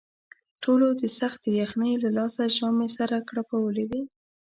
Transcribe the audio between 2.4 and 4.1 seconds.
ژامې سره کړپولې وې.